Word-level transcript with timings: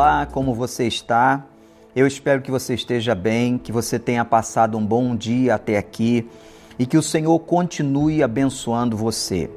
olá, 0.00 0.24
como 0.24 0.54
você 0.54 0.86
está? 0.86 1.44
Eu 1.94 2.06
espero 2.06 2.40
que 2.40 2.50
você 2.50 2.72
esteja 2.72 3.14
bem, 3.14 3.58
que 3.58 3.70
você 3.70 3.98
tenha 3.98 4.24
passado 4.24 4.78
um 4.78 4.86
bom 4.86 5.14
dia 5.14 5.56
até 5.56 5.76
aqui 5.76 6.26
e 6.78 6.86
que 6.86 6.96
o 6.96 7.02
Senhor 7.02 7.38
continue 7.40 8.22
abençoando 8.22 8.96
você. 8.96 9.50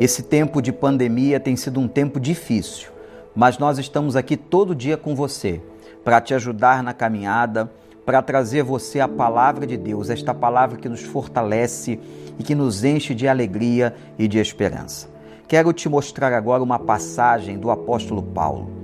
Esse 0.00 0.22
tempo 0.22 0.62
de 0.62 0.72
pandemia 0.72 1.38
tem 1.38 1.56
sido 1.56 1.78
um 1.78 1.86
tempo 1.86 2.18
difícil, 2.18 2.88
mas 3.36 3.58
nós 3.58 3.78
estamos 3.78 4.16
aqui 4.16 4.34
todo 4.34 4.74
dia 4.74 4.96
com 4.96 5.14
você 5.14 5.60
para 6.02 6.22
te 6.22 6.32
ajudar 6.32 6.82
na 6.82 6.94
caminhada, 6.94 7.70
para 8.06 8.22
trazer 8.22 8.62
você 8.62 8.98
a 8.98 9.06
palavra 9.06 9.66
de 9.66 9.76
Deus, 9.76 10.08
esta 10.08 10.32
palavra 10.32 10.78
que 10.78 10.88
nos 10.88 11.02
fortalece 11.02 12.00
e 12.38 12.42
que 12.42 12.54
nos 12.54 12.82
enche 12.82 13.14
de 13.14 13.28
alegria 13.28 13.94
e 14.18 14.26
de 14.26 14.38
esperança. 14.38 15.06
Quero 15.46 15.70
te 15.70 15.86
mostrar 15.86 16.32
agora 16.32 16.62
uma 16.62 16.78
passagem 16.78 17.58
do 17.58 17.70
apóstolo 17.70 18.22
Paulo. 18.22 18.81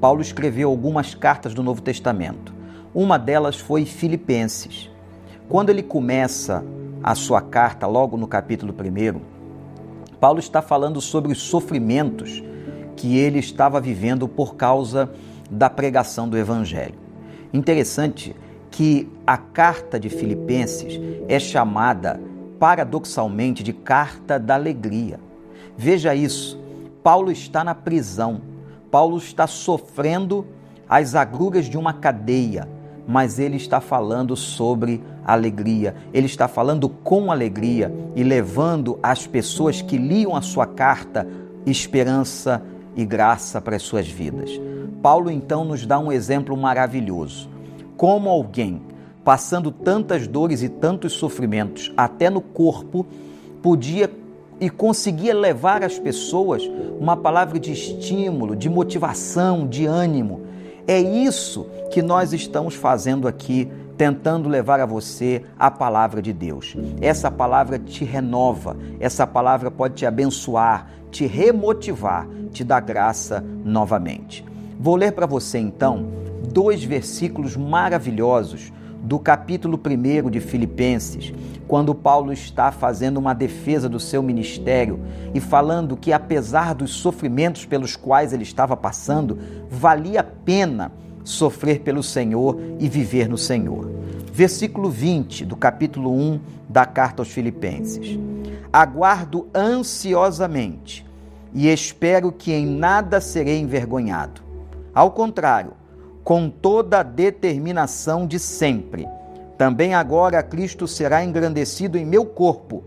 Paulo 0.00 0.22
escreveu 0.22 0.70
algumas 0.70 1.14
cartas 1.14 1.52
do 1.52 1.62
Novo 1.62 1.82
Testamento. 1.82 2.54
Uma 2.94 3.18
delas 3.18 3.56
foi 3.56 3.84
Filipenses. 3.84 4.90
Quando 5.48 5.68
ele 5.68 5.82
começa 5.82 6.64
a 7.02 7.14
sua 7.14 7.42
carta, 7.42 7.86
logo 7.86 8.16
no 8.16 8.26
capítulo 8.26 8.72
1, 8.72 9.20
Paulo 10.18 10.38
está 10.38 10.62
falando 10.62 11.00
sobre 11.00 11.30
os 11.30 11.42
sofrimentos 11.42 12.42
que 12.96 13.18
ele 13.18 13.38
estava 13.38 13.80
vivendo 13.80 14.26
por 14.26 14.54
causa 14.54 15.10
da 15.50 15.68
pregação 15.68 16.28
do 16.28 16.38
Evangelho. 16.38 16.94
Interessante 17.52 18.34
que 18.70 19.06
a 19.26 19.36
carta 19.36 20.00
de 20.00 20.08
Filipenses 20.08 20.98
é 21.28 21.38
chamada 21.38 22.20
paradoxalmente 22.58 23.62
de 23.62 23.72
carta 23.72 24.38
da 24.38 24.54
alegria. 24.54 25.20
Veja 25.76 26.14
isso. 26.14 26.58
Paulo 27.02 27.30
está 27.30 27.64
na 27.64 27.74
prisão. 27.74 28.49
Paulo 28.90 29.18
está 29.18 29.46
sofrendo 29.46 30.46
as 30.88 31.14
agruras 31.14 31.66
de 31.66 31.78
uma 31.78 31.92
cadeia, 31.92 32.68
mas 33.06 33.38
ele 33.38 33.56
está 33.56 33.80
falando 33.80 34.36
sobre 34.36 35.02
alegria. 35.24 35.94
Ele 36.12 36.26
está 36.26 36.48
falando 36.48 36.88
com 36.88 37.30
alegria 37.30 37.92
e 38.16 38.22
levando 38.22 38.98
as 39.02 39.26
pessoas 39.26 39.80
que 39.80 39.96
liam 39.96 40.34
a 40.34 40.42
sua 40.42 40.66
carta 40.66 41.26
esperança 41.64 42.62
e 42.96 43.04
graça 43.04 43.60
para 43.60 43.76
as 43.76 43.82
suas 43.82 44.08
vidas. 44.08 44.50
Paulo 45.02 45.30
então 45.30 45.64
nos 45.64 45.86
dá 45.86 45.98
um 45.98 46.10
exemplo 46.10 46.56
maravilhoso. 46.56 47.48
Como 47.96 48.28
alguém 48.28 48.82
passando 49.24 49.70
tantas 49.70 50.26
dores 50.26 50.62
e 50.62 50.68
tantos 50.68 51.12
sofrimentos, 51.12 51.92
até 51.96 52.30
no 52.30 52.40
corpo, 52.40 53.06
podia 53.62 54.10
e 54.60 54.68
conseguia 54.68 55.34
levar 55.34 55.82
às 55.82 55.98
pessoas 55.98 56.62
uma 57.00 57.16
palavra 57.16 57.58
de 57.58 57.72
estímulo, 57.72 58.54
de 58.54 58.68
motivação, 58.68 59.66
de 59.66 59.86
ânimo. 59.86 60.42
É 60.86 61.00
isso 61.00 61.66
que 61.90 62.02
nós 62.02 62.32
estamos 62.32 62.74
fazendo 62.74 63.26
aqui, 63.26 63.70
tentando 63.96 64.48
levar 64.48 64.80
a 64.80 64.86
você 64.86 65.42
a 65.58 65.70
palavra 65.70 66.20
de 66.20 66.32
Deus. 66.32 66.76
Essa 67.00 67.30
palavra 67.30 67.78
te 67.78 68.04
renova, 68.04 68.76
essa 68.98 69.26
palavra 69.26 69.70
pode 69.70 69.94
te 69.94 70.06
abençoar, 70.06 70.90
te 71.10 71.26
remotivar, 71.26 72.28
te 72.52 72.62
dar 72.62 72.80
graça 72.80 73.44
novamente. 73.64 74.44
Vou 74.78 74.96
ler 74.96 75.12
para 75.12 75.26
você 75.26 75.58
então 75.58 76.06
dois 76.52 76.82
versículos 76.82 77.56
maravilhosos 77.56 78.72
do 79.02 79.18
capítulo 79.18 79.78
1 79.78 80.30
de 80.30 80.40
Filipenses, 80.40 81.32
quando 81.66 81.94
Paulo 81.94 82.32
está 82.32 82.70
fazendo 82.70 83.16
uma 83.16 83.34
defesa 83.34 83.88
do 83.88 83.98
seu 83.98 84.22
ministério 84.22 85.00
e 85.34 85.40
falando 85.40 85.96
que, 85.96 86.12
apesar 86.12 86.74
dos 86.74 86.90
sofrimentos 86.90 87.64
pelos 87.64 87.96
quais 87.96 88.32
ele 88.32 88.42
estava 88.42 88.76
passando, 88.76 89.38
valia 89.70 90.20
a 90.20 90.24
pena 90.24 90.92
sofrer 91.24 91.80
pelo 91.80 92.02
Senhor 92.02 92.58
e 92.78 92.88
viver 92.88 93.28
no 93.28 93.38
Senhor. 93.38 93.90
Versículo 94.32 94.90
20 94.90 95.44
do 95.44 95.56
capítulo 95.56 96.12
1 96.12 96.40
da 96.68 96.84
carta 96.86 97.22
aos 97.22 97.30
Filipenses. 97.30 98.18
Aguardo 98.72 99.48
ansiosamente 99.54 101.06
e 101.52 101.68
espero 101.68 102.30
que 102.30 102.52
em 102.52 102.66
nada 102.66 103.20
serei 103.20 103.58
envergonhado. 103.58 104.40
Ao 104.94 105.10
contrário, 105.10 105.72
com 106.24 106.48
toda 106.48 107.00
a 107.00 107.02
determinação 107.02 108.26
de 108.26 108.38
sempre. 108.38 109.08
Também 109.56 109.94
agora 109.94 110.42
Cristo 110.42 110.86
será 110.86 111.24
engrandecido 111.24 111.98
em 111.98 112.04
meu 112.04 112.24
corpo, 112.24 112.82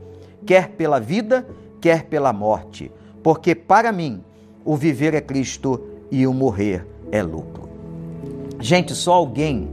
quer 0.46 0.70
pela 0.70 1.00
vida, 1.00 1.48
quer 1.80 2.06
pela 2.06 2.34
morte, 2.34 2.92
porque 3.22 3.54
para 3.54 3.92
mim 3.92 4.24
o 4.66 4.76
viver 4.76 5.14
é 5.14 5.22
Cristo 5.22 5.82
e 6.10 6.26
o 6.26 6.34
morrer 6.34 6.88
é 7.12 7.22
lucro. 7.22 7.70
Gente, 8.60 8.96
só 8.96 9.14
alguém 9.14 9.70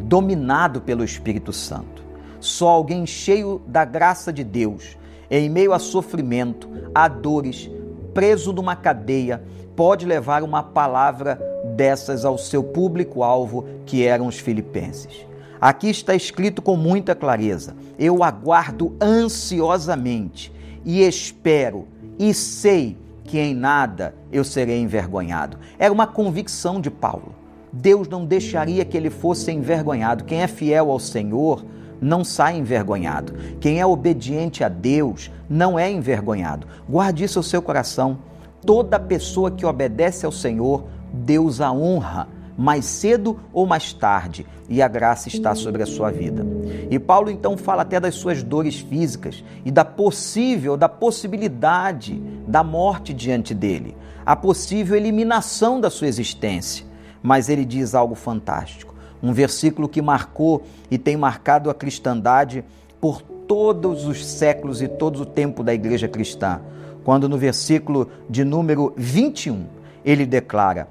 dominado 0.00 0.80
pelo 0.80 1.04
Espírito 1.04 1.52
Santo, 1.52 2.02
só 2.40 2.68
alguém 2.68 3.06
cheio 3.06 3.62
da 3.66 3.84
graça 3.84 4.32
de 4.32 4.44
Deus, 4.44 4.96
em 5.30 5.48
meio 5.48 5.72
a 5.72 5.78
sofrimento, 5.78 6.68
a 6.94 7.08
dores, 7.08 7.70
preso 8.12 8.52
numa 8.52 8.76
cadeia, 8.76 9.42
pode 9.74 10.06
levar 10.06 10.42
uma 10.42 10.62
palavra 10.62 11.38
dessas 11.76 12.24
ao 12.24 12.38
seu 12.38 12.64
público-alvo, 12.64 13.66
que 13.84 14.04
eram 14.04 14.26
os 14.26 14.38
filipenses. 14.38 15.26
Aqui 15.60 15.88
está 15.88 16.14
escrito 16.14 16.62
com 16.62 16.76
muita 16.76 17.14
clareza: 17.14 17.76
Eu 17.98 18.24
aguardo 18.24 18.96
ansiosamente 19.00 20.52
e 20.84 21.02
espero 21.02 21.86
e 22.18 22.32
sei 22.32 22.96
que 23.24 23.38
em 23.38 23.54
nada 23.54 24.14
eu 24.32 24.44
serei 24.44 24.80
envergonhado. 24.80 25.58
Era 25.78 25.92
uma 25.92 26.06
convicção 26.06 26.80
de 26.80 26.90
Paulo. 26.90 27.34
Deus 27.72 28.08
não 28.08 28.24
deixaria 28.24 28.84
que 28.84 28.96
ele 28.96 29.10
fosse 29.10 29.50
envergonhado. 29.50 30.24
Quem 30.24 30.42
é 30.42 30.46
fiel 30.46 30.90
ao 30.90 30.98
Senhor 30.98 31.64
não 32.00 32.24
sai 32.24 32.56
envergonhado. 32.56 33.34
Quem 33.60 33.80
é 33.80 33.86
obediente 33.86 34.62
a 34.62 34.68
Deus 34.68 35.30
não 35.48 35.78
é 35.78 35.90
envergonhado. 35.90 36.66
Guarde 36.88 37.24
isso 37.24 37.38
no 37.38 37.42
seu 37.42 37.60
coração. 37.60 38.18
Toda 38.64 38.98
pessoa 38.98 39.50
que 39.50 39.66
obedece 39.66 40.24
ao 40.24 40.32
Senhor 40.32 40.84
Deus 41.12 41.60
a 41.60 41.72
honra 41.72 42.28
mais 42.56 42.86
cedo 42.86 43.38
ou 43.52 43.66
mais 43.66 43.92
tarde, 43.92 44.46
e 44.68 44.80
a 44.80 44.88
graça 44.88 45.28
está 45.28 45.54
sobre 45.54 45.82
a 45.82 45.86
sua 45.86 46.10
vida. 46.10 46.44
E 46.90 46.98
Paulo 46.98 47.30
então 47.30 47.56
fala 47.56 47.82
até 47.82 48.00
das 48.00 48.14
suas 48.14 48.42
dores 48.42 48.80
físicas 48.80 49.44
e 49.64 49.70
da 49.70 49.84
possível, 49.84 50.76
da 50.76 50.88
possibilidade 50.88 52.20
da 52.48 52.64
morte 52.64 53.12
diante 53.12 53.52
dele, 53.52 53.96
a 54.24 54.34
possível 54.34 54.96
eliminação 54.96 55.80
da 55.80 55.90
sua 55.90 56.08
existência. 56.08 56.84
Mas 57.22 57.48
ele 57.48 57.64
diz 57.64 57.94
algo 57.94 58.14
fantástico, 58.14 58.94
um 59.22 59.32
versículo 59.32 59.88
que 59.88 60.00
marcou 60.00 60.62
e 60.90 60.96
tem 60.96 61.16
marcado 61.16 61.68
a 61.68 61.74
cristandade 61.74 62.64
por 63.00 63.20
todos 63.20 64.06
os 64.06 64.24
séculos 64.24 64.80
e 64.82 64.88
todo 64.88 65.22
o 65.22 65.26
tempo 65.26 65.62
da 65.62 65.74
igreja 65.74 66.08
cristã, 66.08 66.60
quando 67.04 67.28
no 67.28 67.38
versículo 67.38 68.08
de 68.28 68.44
número 68.44 68.92
21 68.96 69.75
ele 70.06 70.24
declara: 70.24 70.88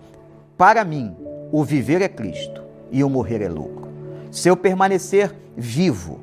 Para 0.58 0.84
mim, 0.84 1.16
o 1.52 1.64
viver 1.64 2.02
é 2.02 2.10
Cristo 2.10 2.62
e 2.92 3.02
o 3.02 3.10
morrer 3.10 3.42
é 3.42 3.48
lucro. 3.48 3.88
Se 4.30 4.50
eu 4.50 4.58
permanecer 4.58 5.34
vivo, 5.56 6.20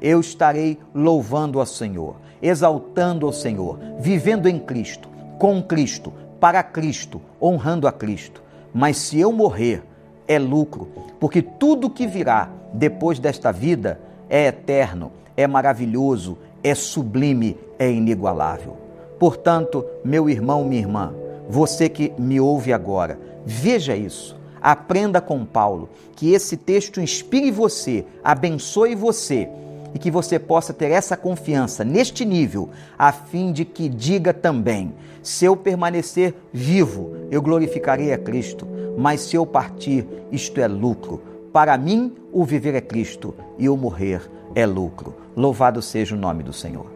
eu 0.00 0.20
estarei 0.20 0.78
louvando 0.94 1.58
ao 1.58 1.66
Senhor, 1.66 2.14
exaltando 2.40 3.26
ao 3.26 3.32
Senhor, 3.32 3.80
vivendo 3.98 4.48
em 4.48 4.60
Cristo, 4.60 5.08
com 5.38 5.60
Cristo, 5.60 6.12
para 6.38 6.62
Cristo, 6.62 7.20
honrando 7.42 7.88
a 7.88 7.92
Cristo. 7.92 8.40
Mas 8.72 8.98
se 8.98 9.18
eu 9.18 9.32
morrer, 9.32 9.82
é 10.28 10.38
lucro, 10.38 10.88
porque 11.18 11.42
tudo 11.42 11.90
que 11.90 12.06
virá 12.06 12.50
depois 12.72 13.18
desta 13.18 13.50
vida 13.50 14.00
é 14.28 14.46
eterno, 14.46 15.10
é 15.36 15.46
maravilhoso, 15.46 16.38
é 16.62 16.74
sublime, 16.74 17.56
é 17.78 17.90
inigualável. 17.90 18.76
Portanto, 19.18 19.84
meu 20.04 20.28
irmão, 20.28 20.64
minha 20.64 20.80
irmã, 20.80 21.14
você 21.48 21.88
que 21.88 22.12
me 22.18 22.40
ouve 22.40 22.72
agora, 22.72 23.18
veja 23.44 23.96
isso. 23.96 24.36
Aprenda 24.60 25.20
com 25.20 25.44
Paulo, 25.44 25.88
que 26.16 26.32
esse 26.32 26.56
texto 26.56 27.00
inspire 27.00 27.50
você, 27.50 28.04
abençoe 28.24 28.94
você 28.94 29.48
e 29.94 29.98
que 29.98 30.10
você 30.10 30.38
possa 30.38 30.74
ter 30.74 30.90
essa 30.90 31.16
confiança 31.16 31.84
neste 31.84 32.24
nível, 32.24 32.70
a 32.98 33.12
fim 33.12 33.52
de 33.52 33.64
que 33.64 33.88
diga 33.88 34.34
também: 34.34 34.92
se 35.22 35.44
eu 35.44 35.56
permanecer 35.56 36.34
vivo, 36.52 37.12
eu 37.30 37.40
glorificarei 37.40 38.12
a 38.12 38.18
Cristo, 38.18 38.66
mas 38.96 39.20
se 39.20 39.36
eu 39.36 39.46
partir, 39.46 40.06
isto 40.32 40.60
é 40.60 40.66
lucro. 40.66 41.22
Para 41.52 41.78
mim, 41.78 42.14
o 42.32 42.44
viver 42.44 42.74
é 42.74 42.80
Cristo 42.80 43.34
e 43.58 43.68
o 43.68 43.76
morrer 43.76 44.20
é 44.54 44.66
lucro. 44.66 45.14
Louvado 45.34 45.80
seja 45.80 46.14
o 46.14 46.18
nome 46.18 46.42
do 46.42 46.52
Senhor. 46.52 46.95